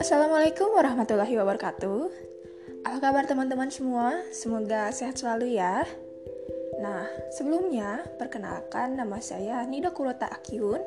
Assalamualaikum 0.00 0.72
warahmatullahi 0.72 1.36
wabarakatuh. 1.36 2.08
Apa 2.88 2.98
kabar 3.04 3.28
teman-teman 3.28 3.68
semua? 3.68 4.16
Semoga 4.32 4.88
sehat 4.96 5.20
selalu 5.20 5.60
ya. 5.60 5.84
Nah, 6.80 7.04
sebelumnya 7.36 8.00
perkenalkan 8.16 8.96
nama 8.96 9.20
saya 9.20 9.60
Nida 9.68 9.92
Kurota 9.92 10.32
Akyun 10.32 10.80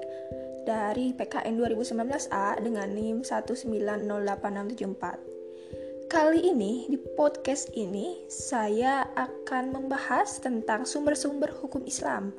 dari 0.66 1.14
PKN 1.14 1.62
2019A 1.62 2.66
dengan 2.66 2.90
NIM 2.90 3.22
1908674. 3.22 6.10
Kali 6.10 6.42
ini 6.42 6.90
di 6.90 6.98
podcast 6.98 7.70
ini 7.78 8.26
saya 8.34 9.06
akan 9.14 9.78
membahas 9.78 10.42
tentang 10.42 10.90
sumber-sumber 10.90 11.54
hukum 11.62 11.86
Islam. 11.86 12.34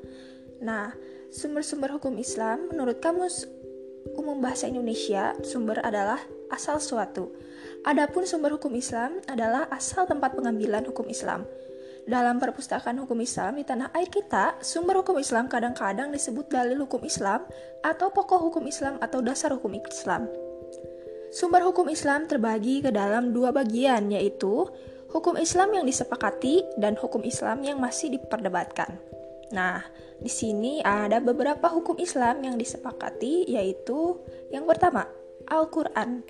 Nah, 0.63 0.95
sumber-sumber 1.35 1.91
hukum 1.99 2.15
Islam 2.23 2.71
menurut 2.71 3.03
Kamus 3.03 3.51
Umum 4.14 4.39
Bahasa 4.39 4.71
Indonesia, 4.71 5.35
sumber 5.43 5.82
adalah 5.82 6.23
asal 6.55 6.79
suatu. 6.79 7.35
Adapun 7.82 8.27
sumber 8.27 8.55
hukum 8.55 8.71
Islam 8.79 9.19
adalah 9.27 9.67
asal 9.75 10.07
tempat 10.07 10.39
pengambilan 10.39 10.86
hukum 10.86 11.11
Islam. 11.11 11.43
Dalam 12.03 12.43
perpustakaan 12.43 12.99
hukum 12.99 13.19
Islam 13.22 13.59
di 13.59 13.64
tanah 13.67 13.95
air 13.95 14.11
kita, 14.11 14.59
sumber 14.59 15.03
hukum 15.03 15.22
Islam 15.22 15.46
kadang-kadang 15.46 16.11
disebut 16.11 16.50
dalil 16.50 16.83
hukum 16.83 17.03
Islam 17.07 17.47
atau 17.83 18.11
pokok 18.11 18.43
hukum 18.43 18.67
Islam 18.67 18.99
atau 18.99 19.22
dasar 19.22 19.55
hukum 19.55 19.75
Islam. 19.75 20.27
Sumber 21.31 21.63
hukum 21.63 21.86
Islam 21.89 22.27
terbagi 22.27 22.83
ke 22.83 22.91
dalam 22.91 23.31
dua 23.31 23.55
bagian, 23.55 24.11
yaitu 24.11 24.67
hukum 25.14 25.39
Islam 25.39 25.75
yang 25.79 25.86
disepakati 25.86 26.67
dan 26.77 26.99
hukum 26.99 27.22
Islam 27.22 27.63
yang 27.63 27.79
masih 27.79 28.14
diperdebatkan. 28.19 29.11
Nah, 29.53 29.85
di 30.19 30.33
sini 30.33 30.81
ada 30.81 31.21
beberapa 31.21 31.69
hukum 31.69 32.01
Islam 32.01 32.41
yang 32.42 32.56
disepakati, 32.56 33.47
yaitu 33.53 34.17
yang 34.48 34.65
pertama, 34.65 35.05
Al-Quran. 35.48 36.25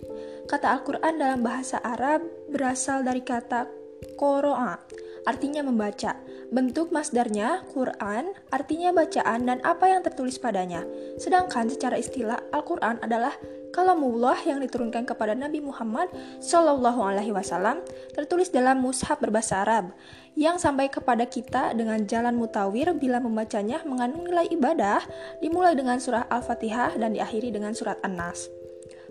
Kata 0.51 0.75
Al-Quran 0.79 1.23
dalam 1.23 1.41
bahasa 1.47 1.79
Arab 1.81 2.27
berasal 2.51 3.07
dari 3.07 3.23
kata 3.23 3.71
koroa, 4.19 4.83
artinya 5.25 5.63
membaca. 5.63 6.19
Bentuk 6.53 6.93
masdarnya 6.93 7.65
Quran, 7.73 8.37
artinya 8.53 8.93
bacaan 8.93 9.49
dan 9.49 9.59
apa 9.65 9.89
yang 9.89 10.05
tertulis 10.05 10.37
padanya. 10.37 10.85
Sedangkan 11.17 11.71
secara 11.73 11.97
istilah 11.97 12.43
Al-Quran 12.53 13.01
adalah 13.01 13.33
kalamullah 13.73 14.37
yang 14.45 14.61
diturunkan 14.61 15.09
kepada 15.09 15.33
Nabi 15.33 15.65
Muhammad 15.65 16.13
Shallallahu 16.39 17.01
Alaihi 17.01 17.33
Wasallam 17.33 17.81
tertulis 18.13 18.53
dalam 18.53 18.79
mushaf 18.85 19.19
berbahasa 19.19 19.65
Arab 19.65 19.91
yang 20.39 20.61
sampai 20.61 20.93
kepada 20.93 21.25
kita 21.27 21.73
dengan 21.73 22.05
jalan 22.05 22.37
mutawir 22.37 22.93
bila 22.95 23.19
membacanya 23.19 23.81
mengandung 23.89 24.29
nilai 24.29 24.47
ibadah 24.53 25.01
dimulai 25.41 25.73
dengan 25.73 25.99
surah 25.99 26.29
Al-Fatihah 26.29 27.01
dan 27.01 27.17
diakhiri 27.17 27.51
dengan 27.51 27.73
surat 27.73 27.97
An-Nas. 28.05 28.62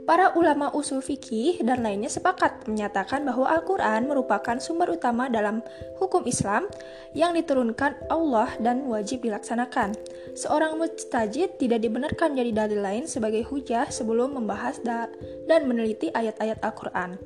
Para 0.01 0.33
ulama 0.33 0.73
usul 0.73 0.99
fikih 0.99 1.61
dan 1.61 1.85
lainnya 1.85 2.09
sepakat 2.09 2.65
menyatakan 2.65 3.21
bahwa 3.21 3.45
Al-Quran 3.45 4.09
merupakan 4.09 4.57
sumber 4.57 4.89
utama 4.89 5.29
dalam 5.29 5.61
hukum 6.01 6.25
Islam 6.25 6.65
yang 7.13 7.37
diturunkan 7.37 8.09
Allah 8.09 8.49
dan 8.57 8.89
wajib 8.89 9.21
dilaksanakan. 9.21 9.93
Seorang 10.33 10.81
mujtahid 10.81 11.61
tidak 11.61 11.85
dibenarkan 11.85 12.33
jadi 12.33 12.51
dalil 12.65 12.81
lain 12.81 13.05
sebagai 13.05 13.45
hujah 13.45 13.93
sebelum 13.93 14.41
membahas 14.41 14.81
dan 14.81 15.61
meneliti 15.69 16.09
ayat-ayat 16.09 16.57
Al-Quran. 16.65 17.21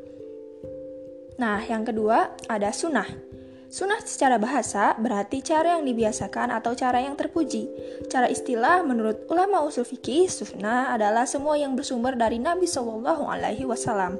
Nah, 1.35 1.59
yang 1.67 1.83
kedua 1.83 2.31
ada 2.47 2.71
sunnah. 2.71 3.34
Sunnah 3.75 3.99
secara 4.07 4.39
bahasa 4.39 4.95
berarti 4.95 5.43
cara 5.43 5.75
yang 5.75 5.83
dibiasakan 5.83 6.47
atau 6.47 6.71
cara 6.79 7.03
yang 7.03 7.19
terpuji. 7.19 7.67
Cara 8.07 8.31
istilah 8.31 8.87
menurut 8.87 9.27
ulama 9.27 9.67
usul 9.67 9.83
fikih, 9.83 10.31
sunnah 10.31 10.95
adalah 10.95 11.27
semua 11.27 11.59
yang 11.59 11.75
bersumber 11.75 12.15
dari 12.15 12.39
Nabi 12.39 12.71
Shallallahu 12.71 13.27
Alaihi 13.27 13.67
Wasallam. 13.67 14.15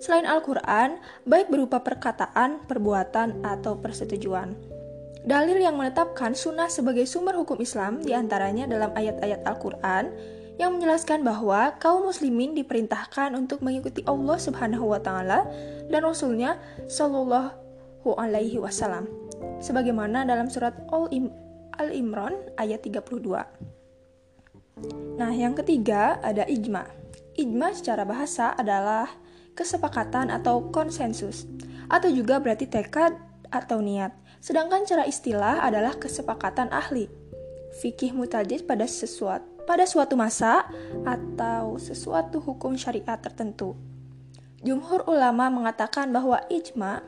Selain 0.00 0.24
Al-Quran, 0.24 0.96
baik 1.28 1.52
berupa 1.52 1.84
perkataan, 1.84 2.64
perbuatan, 2.64 3.44
atau 3.44 3.76
persetujuan. 3.76 4.56
Dalil 5.28 5.60
yang 5.60 5.76
menetapkan 5.76 6.32
sunnah 6.32 6.72
sebagai 6.72 7.04
sumber 7.04 7.36
hukum 7.36 7.60
Islam 7.60 8.00
di 8.00 8.16
antaranya 8.16 8.64
dalam 8.64 8.96
ayat-ayat 8.96 9.44
Al-Quran 9.44 10.08
yang 10.56 10.72
menjelaskan 10.72 11.20
bahwa 11.20 11.76
kaum 11.84 12.08
muslimin 12.08 12.56
diperintahkan 12.56 13.36
untuk 13.36 13.60
mengikuti 13.60 14.00
Allah 14.08 14.40
Subhanahu 14.40 14.88
wa 14.88 15.04
taala 15.04 15.44
dan 15.92 16.00
rasulnya 16.00 16.56
sallallahu 16.88 17.65
alaihi 18.14 18.62
wasallam 18.62 19.10
sebagaimana 19.58 20.22
dalam 20.22 20.46
surat 20.46 20.76
Al-Imran 21.76 22.34
ayat 22.60 22.86
32. 22.86 23.26
Nah, 25.16 25.32
yang 25.32 25.56
ketiga 25.56 26.20
ada 26.20 26.44
ijma. 26.44 26.84
Ijma 27.36 27.72
secara 27.72 28.04
bahasa 28.04 28.52
adalah 28.54 29.08
kesepakatan 29.56 30.28
atau 30.28 30.68
konsensus 30.68 31.48
atau 31.88 32.12
juga 32.12 32.36
berarti 32.38 32.68
tekad 32.68 33.16
atau 33.48 33.80
niat. 33.80 34.12
Sedangkan 34.44 34.84
cara 34.84 35.08
istilah 35.08 35.64
adalah 35.64 35.96
kesepakatan 35.96 36.68
ahli. 36.68 37.08
Fikih 37.80 38.12
mutajid 38.12 38.68
pada 38.68 38.84
sesuatu 38.84 39.56
pada 39.66 39.82
suatu 39.82 40.14
masa 40.14 40.62
atau 41.02 41.74
sesuatu 41.76 42.38
hukum 42.38 42.78
syariat 42.78 43.18
tertentu. 43.18 43.74
Jumhur 44.62 45.02
ulama 45.10 45.50
mengatakan 45.50 46.14
bahwa 46.14 46.38
ijma 46.46 47.02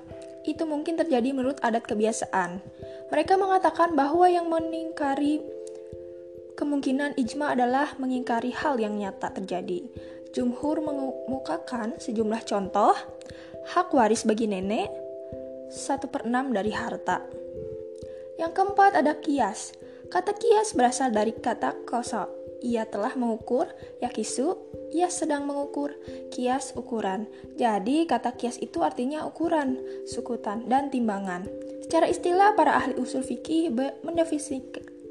itu 0.48 0.64
mungkin 0.64 0.96
terjadi 0.96 1.36
menurut 1.36 1.60
adat 1.60 1.84
kebiasaan. 1.84 2.64
Mereka 3.12 3.36
mengatakan 3.36 3.92
bahwa 3.92 4.24
yang 4.32 4.48
meningkari 4.48 5.44
kemungkinan 6.56 7.20
ijma 7.20 7.52
adalah 7.52 7.92
mengingkari 8.00 8.50
hal 8.56 8.80
yang 8.80 8.96
nyata 8.96 9.28
terjadi. 9.36 9.84
Jumhur 10.32 10.80
mengemukakan 10.80 12.00
sejumlah 12.00 12.44
contoh 12.48 12.96
hak 13.68 13.92
waris 13.92 14.24
bagi 14.24 14.48
nenek, 14.48 14.88
1 15.68 16.08
per 16.08 16.24
6 16.24 16.56
dari 16.56 16.72
harta. 16.72 17.20
Yang 18.40 18.52
keempat 18.56 18.92
ada 18.96 19.20
kias. 19.20 19.76
Kata 20.08 20.32
kias 20.32 20.72
berasal 20.72 21.12
dari 21.12 21.36
kata 21.36 21.84
kosa, 21.84 22.24
ia 22.62 22.86
telah 22.86 23.14
mengukur, 23.14 23.70
yakisu, 24.02 24.58
ia 24.90 25.06
sedang 25.12 25.46
mengukur, 25.46 25.94
kias 26.34 26.74
ukuran. 26.74 27.30
Jadi 27.54 28.06
kata 28.08 28.34
kias 28.34 28.58
itu 28.58 28.82
artinya 28.82 29.26
ukuran, 29.26 29.78
sukutan, 30.08 30.66
dan 30.66 30.90
timbangan. 30.90 31.46
Secara 31.86 32.10
istilah 32.10 32.52
para 32.52 32.76
ahli 32.76 32.98
usul 33.00 33.24
fikih 33.24 33.72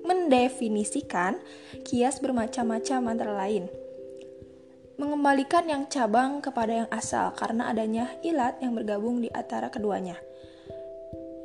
mendefinisikan 0.05 1.41
kias 1.87 2.21
bermacam-macam 2.21 2.99
antara 3.09 3.33
lain. 3.33 3.65
Mengembalikan 4.97 5.69
yang 5.69 5.85
cabang 5.89 6.41
kepada 6.41 6.85
yang 6.85 6.89
asal 6.89 7.29
karena 7.37 7.69
adanya 7.69 8.17
ilat 8.25 8.57
yang 8.61 8.73
bergabung 8.73 9.21
di 9.21 9.29
antara 9.29 9.69
keduanya. 9.69 10.17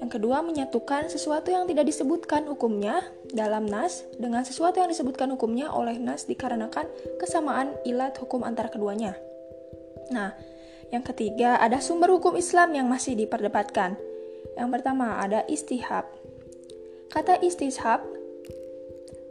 Yang 0.02 0.18
kedua, 0.18 0.42
menyatukan 0.42 1.06
sesuatu 1.06 1.54
yang 1.54 1.70
tidak 1.70 1.86
disebutkan 1.86 2.42
hukumnya 2.50 3.06
dalam 3.30 3.70
nas 3.70 4.02
dengan 4.18 4.42
sesuatu 4.42 4.82
yang 4.82 4.90
disebutkan 4.90 5.30
hukumnya 5.30 5.70
oleh 5.70 5.94
nas 5.94 6.26
dikarenakan 6.26 6.90
kesamaan 7.22 7.70
ilat 7.86 8.18
hukum 8.18 8.42
antara 8.42 8.66
keduanya. 8.66 9.14
Nah, 10.10 10.34
yang 10.90 11.06
ketiga, 11.06 11.54
ada 11.62 11.78
sumber 11.78 12.10
hukum 12.10 12.34
Islam 12.34 12.74
yang 12.74 12.90
masih 12.90 13.14
diperdebatkan. 13.14 13.94
Yang 14.58 14.68
pertama, 14.74 15.22
ada 15.22 15.46
istihab. 15.46 16.10
Kata 17.14 17.38
istihab 17.38 18.02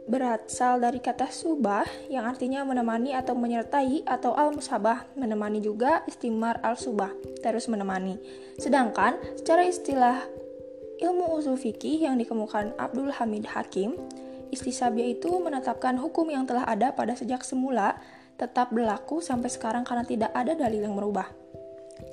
berasal 0.08 0.82
dari 0.82 0.98
kata 0.98 1.30
subah 1.30 1.86
yang 2.10 2.26
artinya 2.26 2.66
menemani 2.66 3.14
atau 3.14 3.38
menyertai 3.38 4.02
atau 4.02 4.34
al-musabah 4.34 5.14
menemani 5.14 5.62
juga 5.62 6.02
istimar 6.10 6.58
al-subah 6.64 7.14
terus 7.38 7.70
menemani. 7.70 8.18
Sedangkan 8.58 9.14
secara 9.38 9.62
istilah 9.62 10.41
Ilmu 11.02 11.34
usul 11.34 11.58
fikih 11.58 12.06
yang 12.06 12.14
dikemukakan 12.14 12.78
Abdul 12.78 13.10
Hamid 13.10 13.50
Hakim, 13.50 13.98
istisabia 14.54 15.10
itu 15.10 15.34
menetapkan 15.42 15.98
hukum 15.98 16.30
yang 16.30 16.46
telah 16.46 16.62
ada 16.62 16.94
pada 16.94 17.18
sejak 17.18 17.42
semula 17.42 17.98
tetap 18.38 18.70
berlaku 18.70 19.18
sampai 19.18 19.50
sekarang 19.50 19.82
karena 19.82 20.06
tidak 20.06 20.30
ada 20.30 20.54
dalil 20.54 20.86
yang 20.86 20.94
merubah. 20.94 21.26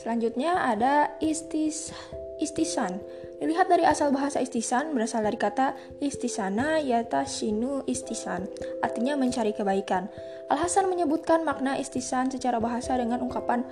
Selanjutnya 0.01 0.65
ada 0.65 1.13
istis 1.21 1.93
istisan. 2.39 2.97
Dilihat 3.39 3.71
dari 3.71 3.87
asal 3.87 4.11
bahasa 4.11 4.43
istisan 4.43 4.91
berasal 4.91 5.23
dari 5.23 5.39
kata 5.39 5.71
istisana 6.03 6.83
yata 6.83 7.23
shinu 7.23 7.87
istisan, 7.87 8.43
artinya 8.83 9.15
mencari 9.15 9.55
kebaikan. 9.55 10.11
Al-Hasan 10.51 10.91
menyebutkan 10.91 11.47
makna 11.47 11.79
istisan 11.79 12.27
secara 12.27 12.59
bahasa 12.59 12.99
dengan 12.99 13.23
ungkapan 13.23 13.63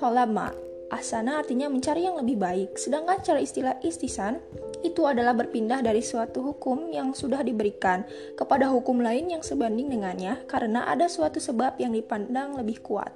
tholama, 0.00 0.50
Asana 0.92 1.40
artinya 1.40 1.72
mencari 1.72 2.04
yang 2.04 2.20
lebih 2.20 2.36
baik, 2.36 2.76
sedangkan 2.76 3.24
cara 3.24 3.40
istilah 3.40 3.80
istisan 3.80 4.44
itu 4.84 5.08
adalah 5.08 5.32
berpindah 5.32 5.80
dari 5.80 6.04
suatu 6.04 6.44
hukum 6.44 6.92
yang 6.92 7.16
sudah 7.16 7.40
diberikan 7.40 8.04
kepada 8.36 8.68
hukum 8.68 9.00
lain 9.00 9.32
yang 9.32 9.40
sebanding 9.40 9.88
dengannya 9.88 10.44
karena 10.44 10.84
ada 10.84 11.08
suatu 11.08 11.40
sebab 11.40 11.80
yang 11.80 11.96
dipandang 11.96 12.60
lebih 12.60 12.84
kuat. 12.84 13.08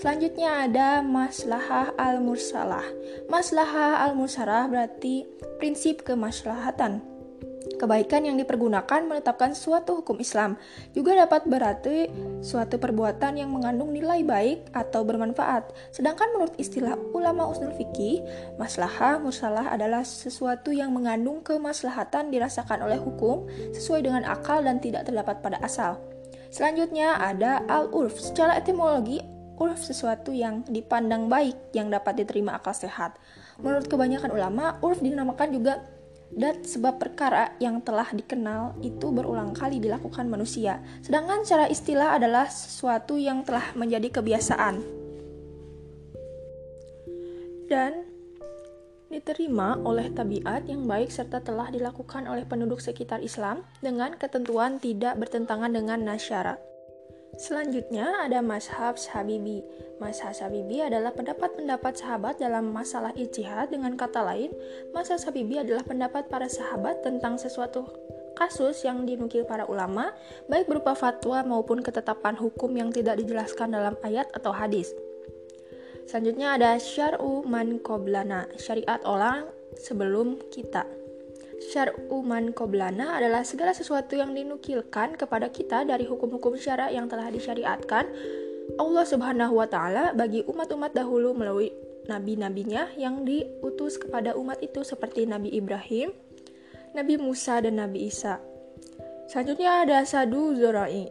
Selanjutnya 0.00 0.64
ada 0.64 1.04
maslahah 1.04 1.92
al-mursalah. 2.00 2.84
Maslahah 3.28 4.08
al-mursalah 4.08 4.66
berarti 4.66 5.28
prinsip 5.60 6.02
kemaslahatan. 6.08 7.13
Kebaikan 7.74 8.22
yang 8.24 8.36
dipergunakan 8.38 9.04
menetapkan 9.04 9.52
suatu 9.52 10.00
hukum 10.00 10.22
Islam 10.22 10.54
juga 10.94 11.18
dapat 11.18 11.44
berarti 11.44 12.08
suatu 12.40 12.78
perbuatan 12.78 13.40
yang 13.40 13.50
mengandung 13.50 13.90
nilai 13.90 14.22
baik 14.22 14.70
atau 14.70 15.02
bermanfaat. 15.02 15.74
Sedangkan 15.90 16.30
menurut 16.34 16.54
istilah 16.56 16.94
ulama 17.12 17.50
usul 17.50 17.74
fikih, 17.74 18.22
maslahah 18.56 19.18
mursalah 19.18 19.74
adalah 19.74 20.06
sesuatu 20.06 20.70
yang 20.70 20.94
mengandung 20.94 21.42
kemaslahatan 21.42 22.30
dirasakan 22.30 22.86
oleh 22.86 22.98
hukum 22.98 23.46
sesuai 23.74 24.06
dengan 24.06 24.22
akal 24.24 24.62
dan 24.62 24.78
tidak 24.78 25.06
terdapat 25.06 25.42
pada 25.42 25.58
asal. 25.60 25.98
Selanjutnya 26.54 27.18
ada 27.18 27.66
al-urf. 27.66 28.14
Secara 28.22 28.54
etimologi, 28.54 29.18
urf 29.58 29.82
sesuatu 29.82 30.30
yang 30.30 30.62
dipandang 30.66 31.26
baik 31.30 31.74
yang 31.74 31.90
dapat 31.90 32.22
diterima 32.22 32.58
akal 32.58 32.74
sehat. 32.74 33.18
Menurut 33.58 33.86
kebanyakan 33.86 34.30
ulama, 34.34 34.78
urf 34.82 34.98
dinamakan 34.98 35.50
juga 35.54 35.82
dan 36.34 36.66
sebab 36.66 36.98
perkara 36.98 37.54
yang 37.62 37.78
telah 37.78 38.10
dikenal 38.10 38.74
itu 38.82 39.14
berulang 39.14 39.54
kali 39.54 39.78
dilakukan 39.78 40.26
manusia. 40.26 40.82
Sedangkan 41.00 41.46
secara 41.46 41.70
istilah 41.70 42.18
adalah 42.18 42.50
sesuatu 42.50 43.14
yang 43.14 43.46
telah 43.46 43.70
menjadi 43.78 44.10
kebiasaan. 44.10 44.82
Dan 47.70 48.04
diterima 49.08 49.78
oleh 49.86 50.10
tabiat 50.10 50.66
yang 50.66 50.90
baik 50.90 51.06
serta 51.06 51.38
telah 51.38 51.70
dilakukan 51.70 52.26
oleh 52.26 52.42
penduduk 52.42 52.82
sekitar 52.82 53.22
Islam 53.22 53.62
dengan 53.78 54.18
ketentuan 54.18 54.82
tidak 54.82 55.14
bertentangan 55.22 55.70
dengan 55.70 56.02
nasyarat. 56.02 56.73
Selanjutnya 57.34 58.22
ada 58.22 58.38
Mashab 58.38 58.94
Sahabibi. 58.94 59.66
Mashab 59.98 60.34
Sahabibi 60.34 60.86
adalah 60.86 61.10
pendapat-pendapat 61.10 61.98
sahabat 61.98 62.38
dalam 62.38 62.70
masalah 62.70 63.10
ijtihad 63.18 63.74
dengan 63.74 63.98
kata 63.98 64.22
lain, 64.22 64.54
Mashab 64.94 65.18
Sahabibi 65.18 65.62
adalah 65.62 65.82
pendapat 65.82 66.30
para 66.30 66.46
sahabat 66.46 67.02
tentang 67.02 67.34
sesuatu 67.34 67.90
kasus 68.34 68.82
yang 68.82 69.06
dinukil 69.06 69.46
para 69.46 69.66
ulama, 69.66 70.10
baik 70.50 70.66
berupa 70.66 70.94
fatwa 70.94 71.42
maupun 71.46 71.82
ketetapan 71.82 72.34
hukum 72.34 72.70
yang 72.74 72.90
tidak 72.90 73.18
dijelaskan 73.22 73.74
dalam 73.74 73.94
ayat 74.02 74.26
atau 74.34 74.50
hadis. 74.50 74.90
Selanjutnya 76.04 76.58
ada 76.58 76.76
syar'u 76.76 77.46
man 77.46 77.80
qoblana, 77.80 78.50
syariat 78.60 79.00
orang 79.06 79.48
sebelum 79.78 80.38
kita. 80.52 81.03
Syar'u 81.60 82.22
man 82.26 82.50
qoblana 82.50 83.18
adalah 83.18 83.46
segala 83.46 83.70
sesuatu 83.70 84.18
yang 84.18 84.34
dinukilkan 84.34 85.14
kepada 85.14 85.50
kita 85.50 85.86
dari 85.86 86.06
hukum-hukum 86.06 86.58
syara 86.58 86.90
yang 86.90 87.06
telah 87.06 87.30
disyariatkan 87.30 88.10
Allah 88.80 89.04
Subhanahu 89.04 89.60
wa 89.60 89.68
taala 89.68 90.16
bagi 90.16 90.42
umat-umat 90.48 90.96
dahulu 90.96 91.36
melalui 91.36 91.70
nabi-nabinya 92.08 92.92
yang 92.96 93.24
diutus 93.24 94.00
kepada 94.00 94.36
umat 94.36 94.60
itu 94.60 94.84
seperti 94.84 95.24
Nabi 95.28 95.52
Ibrahim, 95.56 96.12
Nabi 96.96 97.14
Musa 97.20 97.60
dan 97.60 97.80
Nabi 97.80 98.08
Isa. 98.08 98.40
Selanjutnya 99.28 99.84
ada 99.84 99.98
Sadu 100.04 100.52
Zorai. 100.56 101.08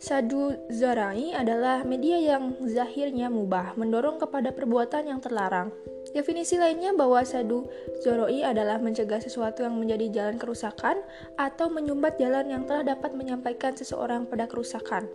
Sadu 0.00 0.56
Zorai 0.72 1.36
adalah 1.36 1.84
media 1.84 2.16
yang 2.16 2.56
zahirnya 2.64 3.28
mubah, 3.28 3.76
mendorong 3.76 4.16
kepada 4.16 4.48
perbuatan 4.48 5.12
yang 5.12 5.20
terlarang. 5.20 5.68
Definisi 6.10 6.58
lainnya 6.58 6.90
bahwa 6.90 7.22
sadu 7.22 7.70
zoroi 8.02 8.42
adalah 8.42 8.82
mencegah 8.82 9.22
sesuatu 9.22 9.62
yang 9.62 9.78
menjadi 9.78 10.10
jalan 10.10 10.36
kerusakan 10.42 10.98
atau 11.38 11.70
menyumbat 11.70 12.18
jalan 12.18 12.50
yang 12.50 12.62
telah 12.66 12.82
dapat 12.82 13.14
menyampaikan 13.14 13.78
seseorang 13.78 14.26
pada 14.26 14.50
kerusakan. 14.50 15.06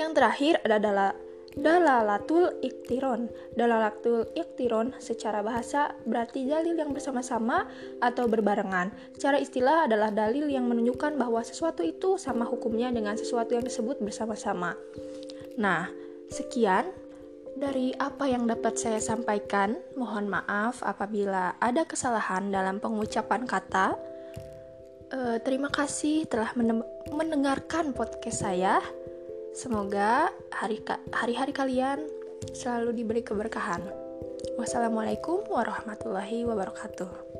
Yang 0.00 0.10
terakhir 0.16 0.54
adalah 0.64 1.12
dalalatul 1.58 2.54
iktiron. 2.62 3.28
Dalalatul 3.52 4.30
iktiron 4.38 4.94
secara 5.02 5.42
bahasa 5.42 5.92
berarti 6.06 6.46
dalil 6.46 6.78
yang 6.78 6.94
bersama-sama 6.94 7.66
atau 7.98 8.30
berbarengan. 8.30 8.94
Secara 9.18 9.42
istilah 9.42 9.90
adalah 9.90 10.14
dalil 10.14 10.46
yang 10.46 10.70
menunjukkan 10.70 11.18
bahwa 11.18 11.42
sesuatu 11.42 11.82
itu 11.82 12.16
sama 12.16 12.46
hukumnya 12.46 12.88
dengan 12.94 13.18
sesuatu 13.18 13.58
yang 13.58 13.66
disebut 13.66 13.98
bersama-sama. 13.98 14.78
Nah, 15.58 15.90
sekian 16.30 16.86
dari 17.58 17.90
apa 17.98 18.30
yang 18.30 18.46
dapat 18.46 18.78
saya 18.78 19.02
sampaikan, 19.02 19.74
mohon 19.98 20.30
maaf 20.30 20.80
apabila 20.86 21.58
ada 21.58 21.82
kesalahan 21.82 22.54
dalam 22.54 22.78
pengucapan 22.78 23.44
kata. 23.44 23.98
Uh, 25.10 25.36
terima 25.42 25.66
kasih 25.66 26.24
telah 26.30 26.54
mendengarkan 27.10 27.90
podcast 27.90 28.46
saya. 28.46 28.78
Semoga 29.58 30.30
hari-hari 31.10 31.50
kalian 31.50 32.06
selalu 32.54 33.02
diberi 33.02 33.26
keberkahan. 33.26 33.82
Wassalamualaikum 34.54 35.42
warahmatullahi 35.50 36.46
wabarakatuh. 36.46 37.37